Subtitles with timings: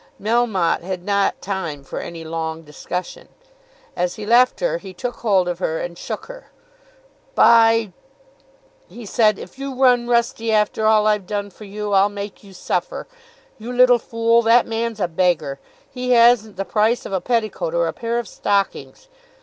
[0.19, 3.27] Melmotte had not time for any long discussion.
[3.95, 6.47] As he left her he took hold of her and shook her.
[7.35, 7.93] "By,"
[8.89, 12.51] he said, "if you run rusty after all I've done for you, I'll make you
[12.51, 13.05] suffer.
[13.59, 15.59] You little fool; that man's a beggar.
[15.87, 19.07] He hasn't the price of a petticoat or a pair of stockings.